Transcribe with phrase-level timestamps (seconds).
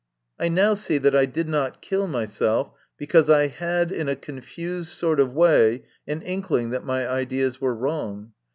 [0.39, 4.89] I now see that I did not kill myself because I had, in a confused
[4.89, 8.31] sort of way, an inkling that my ideas were wrong.